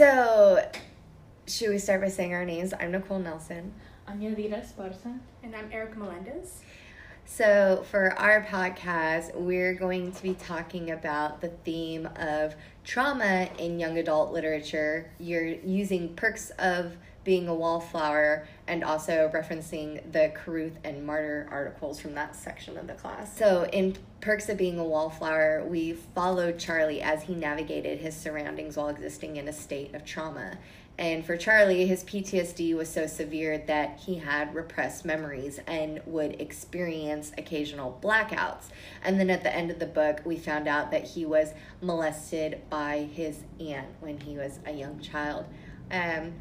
[0.00, 0.66] So,
[1.46, 2.72] should we start by saying our names?
[2.72, 3.74] I'm Nicole Nelson.
[4.08, 5.20] I'm Yadira Esparza.
[5.42, 6.62] And I'm Eric Melendez.
[7.32, 13.78] So, for our podcast, we're going to be talking about the theme of trauma in
[13.78, 15.08] young adult literature.
[15.20, 22.00] You're using perks of being a wallflower and also referencing the Caruth and Marder articles
[22.00, 23.38] from that section of the class.
[23.38, 28.76] So, in Perks of Being a Wallflower, we followed Charlie as he navigated his surroundings
[28.76, 30.58] while existing in a state of trauma.
[31.00, 36.38] And for Charlie, his PTSD was so severe that he had repressed memories and would
[36.42, 38.64] experience occasional blackouts.
[39.02, 42.60] And then at the end of the book, we found out that he was molested
[42.68, 45.46] by his aunt when he was a young child.
[45.90, 46.34] Um,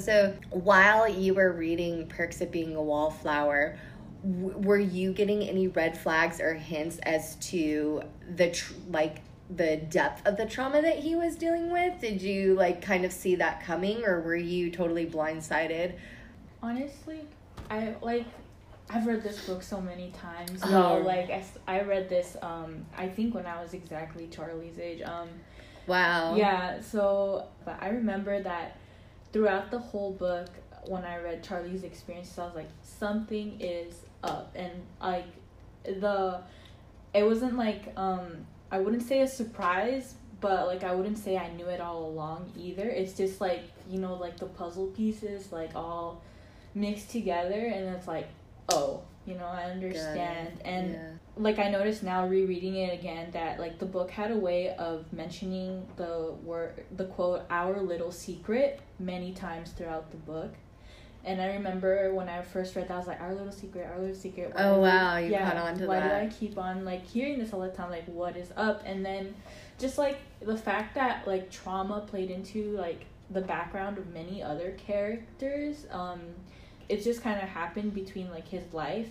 [0.00, 3.78] so while you were reading Perks of Being a Wallflower,
[4.22, 8.02] w- were you getting any red flags or hints as to
[8.34, 9.18] the tr- like
[9.54, 12.00] the depth of the trauma that he was dealing with?
[12.00, 15.94] Did you like kind of see that coming or were you totally blindsided?
[16.62, 17.20] Honestly,
[17.70, 18.26] I like
[18.88, 20.60] I've read this book so many times.
[20.64, 20.70] Oh.
[20.70, 21.30] No, like
[21.66, 25.02] I read this um I think when I was exactly Charlie's age.
[25.02, 25.28] Um
[25.86, 26.34] Wow.
[26.34, 28.76] yeah, so but I remember that
[29.32, 30.48] throughout the whole book
[30.86, 35.26] when I read Charlie's experiences, I was like something is up and like
[35.84, 36.40] the
[37.14, 41.52] it wasn't like um I wouldn't say a surprise, but like I wouldn't say I
[41.52, 42.88] knew it all along either.
[42.88, 46.22] It's just like, you know, like the puzzle pieces like all
[46.74, 48.28] mixed together and it's like,
[48.68, 50.60] oh, you know, I understand.
[50.64, 51.10] And yeah.
[51.36, 55.12] like I noticed now rereading it again that like the book had a way of
[55.12, 60.54] mentioning the word the quote our little secret many times throughout the book.
[61.26, 63.98] And I remember when I first read that I was like our little secret, our
[63.98, 64.54] little secret.
[64.54, 66.12] Why Oh, wow, you caught on to why that.
[66.12, 67.90] Why do I keep on like hearing this all the time?
[67.90, 68.82] Like what is up?
[68.86, 69.34] And then
[69.78, 74.70] just like the fact that like trauma played into like the background of many other
[74.78, 76.20] characters um
[76.88, 79.08] it just kind of happened between like his life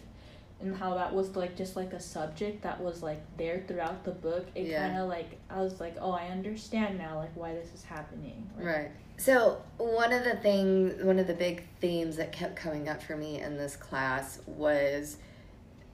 [0.61, 4.11] and how that was like just like a subject that was like there throughout the
[4.11, 4.87] book it Yeah.
[4.87, 8.49] kind of like i was like oh i understand now like why this is happening
[8.57, 8.91] Like, Right.
[9.17, 13.15] So, one of the things, one of the big themes that kept coming up for
[13.15, 15.15] me in this class was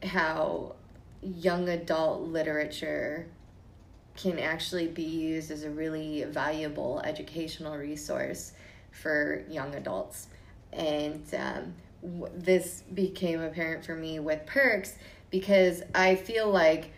[0.01, 0.73] how
[1.21, 3.27] young adult literature
[4.17, 8.53] can actually be used as a really valuable educational resource
[8.91, 10.25] for young adults.
[10.73, 14.95] And um, this became apparent for me with Perks
[15.29, 16.91] because I feel like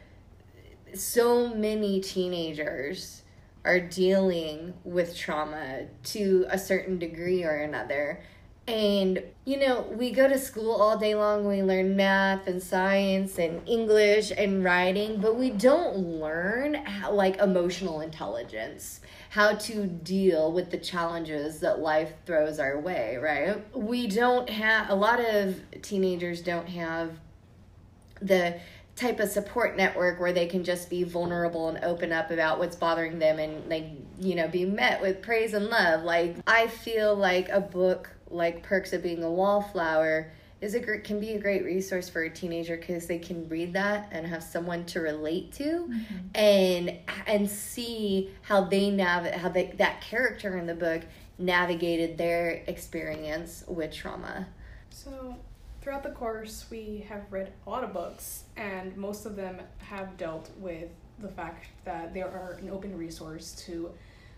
[0.94, 3.24] so many teenagers
[3.66, 8.22] are dealing with trauma to a certain degree or another.
[8.66, 13.38] And, you know, we go to school all day long, we learn math and science
[13.38, 19.02] and English and writing, but we don't learn how, like emotional intelligence,
[19.32, 23.62] how to deal with the challenges that life throws our way, right?
[23.76, 27.20] We don't have, a lot of teenagers don't have
[28.22, 28.62] the
[28.96, 32.76] type of support network where they can just be vulnerable and open up about what's
[32.76, 33.86] bothering them and like
[34.20, 38.64] you know be met with praise and love like i feel like a book like
[38.64, 42.30] perks of being a wallflower is a great can be a great resource for a
[42.30, 46.16] teenager because they can read that and have someone to relate to mm-hmm.
[46.36, 51.02] and and see how they nav how they that character in the book
[51.38, 54.48] navigated their experience with trauma.
[54.90, 55.36] So,
[55.82, 60.16] throughout the course, we have read a lot of books, and most of them have
[60.18, 60.90] dealt with
[61.20, 63.92] the fact that they are an open resource to,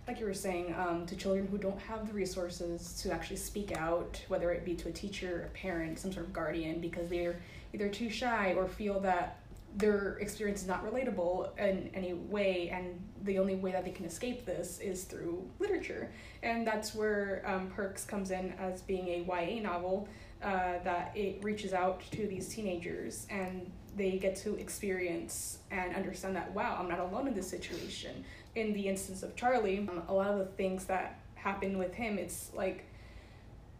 [0.07, 3.75] like you were saying, um, to children who don't have the resources to actually speak
[3.75, 7.41] out, whether it be to a teacher, a parent, some sort of guardian, because they're
[7.73, 9.39] either too shy or feel that
[9.77, 14.05] their experience is not relatable in any way, and the only way that they can
[14.05, 16.09] escape this is through literature.
[16.43, 20.07] And that's where um, Perks comes in as being a YA novel
[20.41, 26.35] uh, that it reaches out to these teenagers and they get to experience and understand
[26.35, 28.23] that wow i'm not alone in this situation
[28.55, 32.17] in the instance of charlie um, a lot of the things that happen with him
[32.17, 32.85] it's like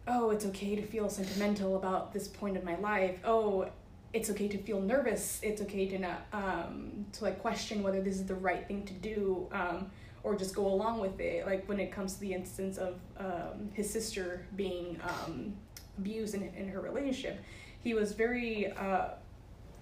[0.08, 3.18] oh it's okay to feel sentimental about this point of my life.
[3.24, 3.68] Oh
[4.12, 5.40] it's okay to feel nervous.
[5.42, 8.94] It's okay to not um, to like question whether this is the right thing to
[8.94, 9.90] do um,
[10.22, 11.44] or just go along with it.
[11.44, 15.54] Like when it comes to the instance of um, his sister being um,
[15.98, 17.42] abused in, in her relationship
[17.82, 19.08] he was very uh,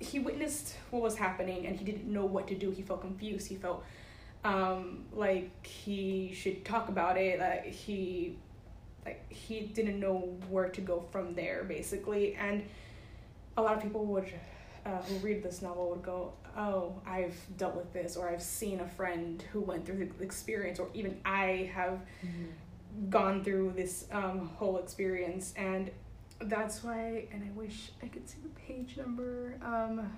[0.00, 2.70] he witnessed what was happening and he didn't know what to do.
[2.70, 3.46] He felt confused.
[3.46, 3.84] He felt
[4.44, 8.36] um, like he should talk about it that he
[9.04, 12.34] like he didn't know where to go from there basically.
[12.34, 12.64] And
[13.56, 14.30] a lot of people would
[14.86, 18.80] uh, who read this novel would go oh i've dealt with this or i've seen
[18.80, 22.00] a friend who went through the experience or even i have
[23.10, 25.52] gone through this um, whole experience.
[25.56, 25.90] And
[26.40, 30.10] that's why and i wish i could see the page number um,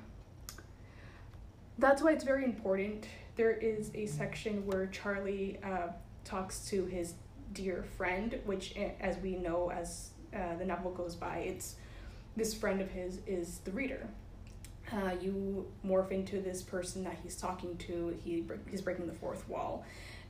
[1.79, 3.07] that's why it's very important.
[3.37, 5.89] There is a section where charlie uh,
[6.25, 7.15] talks to his
[7.53, 11.77] dear friend which eh, as we know as uh, the novel goes by it's
[12.37, 14.07] this friend of his is the reader.
[14.93, 19.49] Uh, you morph into this person that he's talking to he he's breaking the fourth
[19.49, 19.85] wall.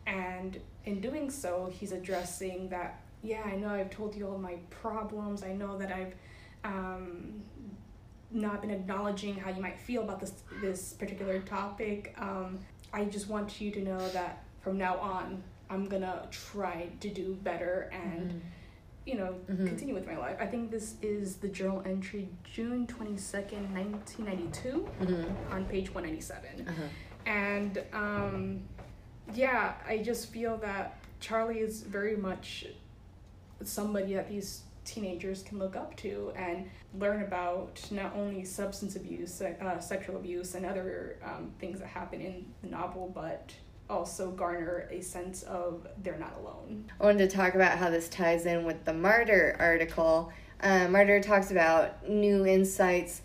[0.06, 4.56] And in doing so he's addressing that yeah i know i've told you all my
[4.70, 5.42] problems.
[5.42, 6.14] I know that i've
[6.64, 7.42] um,
[8.30, 12.58] not been acknowledging how you might feel about this this particular topic um,
[12.92, 17.34] i just want you to know that from now on i'm gonna try to do
[17.42, 18.38] better and mm-hmm.
[19.06, 19.66] you know mm-hmm.
[19.66, 25.52] continue with my life i think this is the journal entry june 22nd 1992 mm-hmm.
[25.52, 26.82] on page 197 uh-huh.
[27.26, 28.60] and um,
[29.34, 32.66] yeah, I just feel that Charlie is very much
[33.64, 39.42] somebody that these teenagers can look up to and learn about not only substance abuse,
[39.42, 43.52] uh, sexual abuse, and other um, things that happen in the novel, but
[43.90, 46.84] also garner a sense of they're not alone.
[47.00, 50.32] I wanted to talk about how this ties in with the Marder article.
[50.60, 53.22] Uh, Marder talks about new insights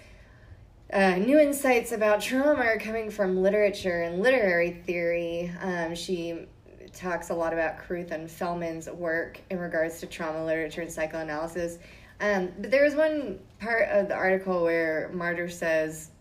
[0.94, 5.50] uh, new insights about trauma are coming from literature and literary theory.
[5.62, 6.48] Um, she
[6.94, 11.80] talks a lot about Caruth and Felman's work in regards to trauma literature and psychoanalysis.
[12.20, 16.12] Um, but there was one part of the article where Marder says,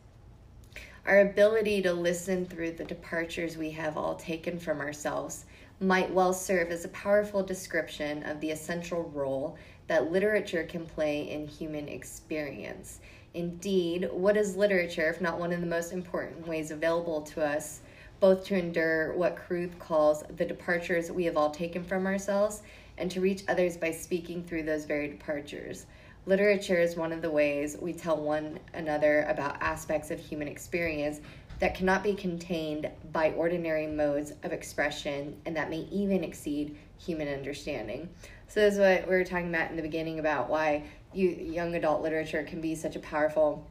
[1.06, 5.44] Our ability to listen through the departures we have all taken from ourselves
[5.80, 9.56] might well serve as a powerful description of the essential role
[9.88, 13.00] that literature can play in human experience.
[13.34, 17.80] Indeed, what is literature if not one of the most important ways available to us,
[18.20, 22.62] both to endure what Caruth calls the departures we have all taken from ourselves
[22.98, 25.86] and to reach others by speaking through those very departures?
[26.26, 31.20] Literature is one of the ways we tell one another about aspects of human experience
[31.60, 37.28] that cannot be contained by ordinary modes of expression and that may even exceed human
[37.28, 38.08] understanding.
[38.48, 40.84] So, this is what we were talking about in the beginning about why
[41.14, 43.66] you, young adult literature can be such a powerful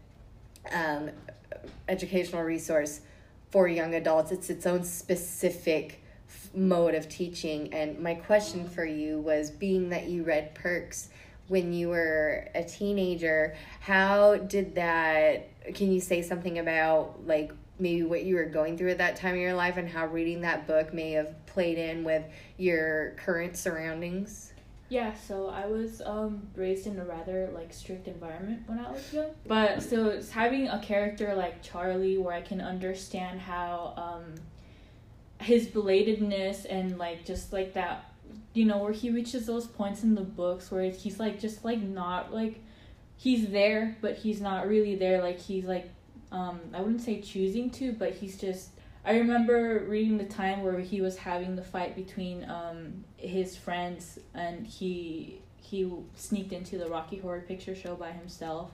[0.71, 1.11] um,
[1.87, 3.01] educational resource
[3.51, 4.31] for young adults.
[4.31, 6.03] It's its own specific
[6.53, 7.73] mode of teaching.
[7.73, 11.09] And my question for you was being that you read Perks
[11.49, 18.03] when you were a teenager, how did that, can you say something about like maybe
[18.03, 20.67] what you were going through at that time of your life and how reading that
[20.67, 22.23] book may have played in with
[22.57, 24.53] your current surroundings?
[24.89, 29.13] Yeah, so I was um, raised in a rather like strict environment when I was
[29.13, 29.29] young.
[29.45, 34.33] But so it's having a character like Charlie where I can understand how um,
[35.39, 38.11] his belatedness and like just like that,
[38.53, 41.79] you know, where he reaches those points in the books where he's like just like
[41.79, 42.59] not like
[43.15, 45.21] he's there, but he's not really there.
[45.21, 45.87] Like he's like
[46.31, 48.69] um, I wouldn't say choosing to, but he's just
[49.09, 54.19] I remember reading the time where he was having the fight between um, his friends
[54.35, 58.69] and he he sneaked into the Rocky Horror Picture Show by himself,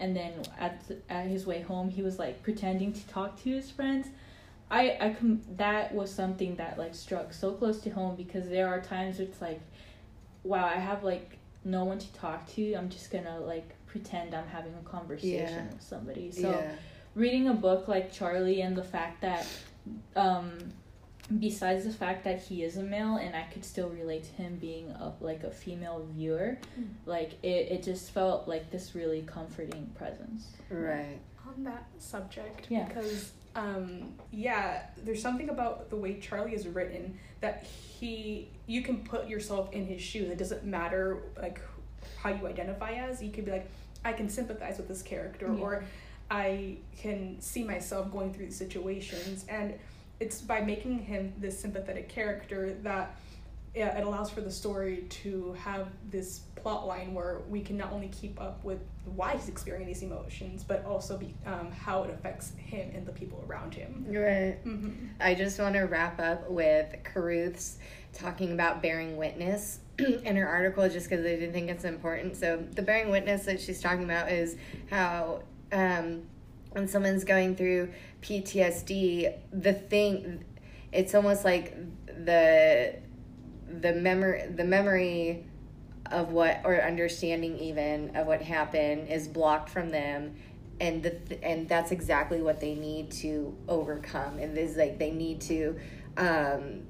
[0.00, 3.50] and then at the, at his way home he was like pretending to talk to
[3.50, 4.08] his friends.
[4.70, 8.68] I I com- that was something that like struck so close to home because there
[8.68, 9.60] are times it's like,
[10.42, 12.72] wow, I have like no one to talk to.
[12.72, 15.70] I'm just gonna like pretend I'm having a conversation yeah.
[15.70, 16.32] with somebody.
[16.32, 16.48] So.
[16.48, 16.70] Yeah
[17.16, 19.46] reading a book like Charlie and the fact that
[20.14, 20.52] um
[21.40, 24.56] besides the fact that he is a male and I could still relate to him
[24.56, 26.86] being a, like a female viewer, mm.
[27.04, 30.46] like it, it just felt like this really comforting presence.
[30.70, 31.18] Right.
[31.46, 32.86] On that subject, yeah.
[32.86, 38.98] because um, yeah, there's something about the way Charlie is written that he you can
[38.98, 40.30] put yourself in his shoes.
[40.30, 41.60] It doesn't matter like
[42.18, 43.22] how you identify as.
[43.22, 43.68] You could be like,
[44.04, 45.62] I can sympathize with this character, yeah.
[45.62, 45.84] or
[46.30, 49.44] I can see myself going through these situations.
[49.48, 49.74] And
[50.20, 53.16] it's by making him this sympathetic character that
[53.74, 58.08] it allows for the story to have this plot line where we can not only
[58.08, 62.52] keep up with why he's experiencing these emotions, but also be, um, how it affects
[62.56, 64.06] him and the people around him.
[64.08, 64.64] Right.
[64.64, 65.08] Mm-hmm.
[65.20, 67.78] I just want to wrap up with Caruth's
[68.14, 72.36] talking about bearing witness in her article just because I didn't think it's important.
[72.36, 74.56] So, the bearing witness that she's talking about is
[74.90, 75.42] how
[75.72, 76.22] um,
[76.70, 77.90] when someone's going through
[78.22, 80.44] PTSD, the thing,
[80.92, 81.76] it's almost like
[82.24, 82.96] the
[83.80, 85.44] the memory the memory
[86.10, 90.36] of what or understanding even of what happened is blocked from them.
[90.78, 94.38] And the th- and that's exactly what they need to overcome.
[94.38, 95.78] And this like they need to
[96.16, 96.82] um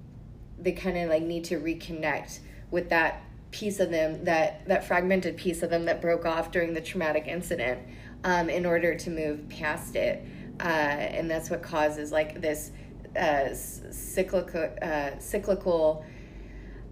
[0.58, 2.40] they kind of like need to reconnect
[2.70, 6.74] with that piece of them that that fragmented piece of them that broke off during
[6.74, 7.80] the traumatic incident
[8.24, 10.24] um, in order to move past it.
[10.60, 12.72] Uh, and that's what causes like this
[13.16, 16.04] uh, cyclical uh, cyclical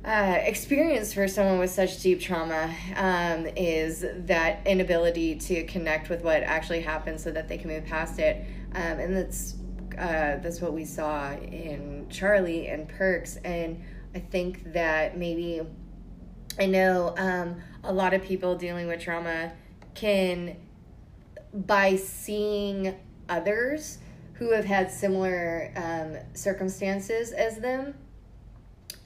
[0.04, 6.22] uh, experience for someone with such deep trauma um, is that inability to connect with
[6.22, 8.44] what actually happened so that they can move past it.
[8.74, 9.54] Um, and that's
[9.98, 13.36] uh, that's what we saw in Charlie and Perks.
[13.44, 13.82] And
[14.14, 15.62] I think that maybe
[16.58, 19.52] I know um, a lot of people dealing with trauma
[19.94, 20.56] can,
[21.54, 22.94] by seeing
[23.28, 23.98] others
[24.34, 27.94] who have had similar um, circumstances as them,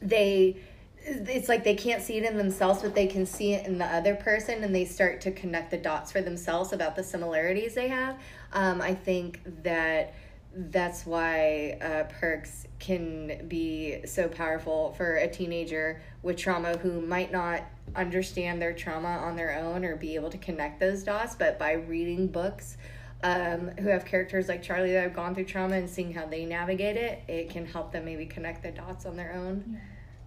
[0.01, 0.57] they
[1.01, 3.87] it's like they can't see it in themselves, but they can see it in the
[3.87, 7.89] other person, and they start to connect the dots for themselves about the similarities they
[7.89, 8.19] have.
[8.53, 10.15] Um, I think that
[10.55, 17.31] that's why uh, perks can be so powerful for a teenager with trauma who might
[17.33, 17.63] not
[17.99, 21.73] understand their trauma on their own or be able to connect those dots but by
[21.73, 22.77] reading books
[23.25, 26.45] um, who have characters like charlie that have gone through trauma and seeing how they
[26.45, 29.65] navigate it it can help them maybe connect the dots on their own.
[29.73, 29.79] Yeah.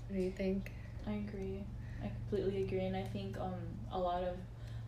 [0.08, 0.72] what do you think?
[1.08, 1.63] I agree.
[2.04, 3.54] I completely agree and i think um,
[3.92, 4.36] a lot of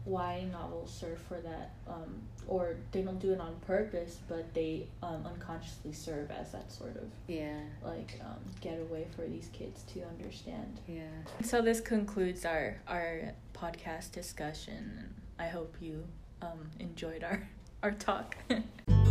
[0.06, 4.86] why novels serve for that um, or they don't do it on purpose but they
[5.02, 7.60] um, unconsciously serve as that sort of yeah.
[7.84, 10.80] like um, getaway for these kids to understand.
[10.88, 11.04] Yeah.
[11.42, 16.04] So this concludes our our podcast discussion i hope you
[16.42, 17.48] um, enjoyed our
[17.82, 18.36] our talk